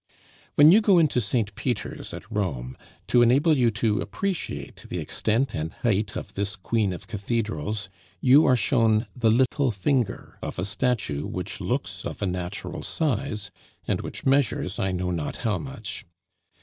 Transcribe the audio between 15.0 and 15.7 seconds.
not how